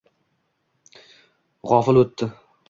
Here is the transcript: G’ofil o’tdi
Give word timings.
G’ofil 1.73 2.03
o’tdi 2.03 2.31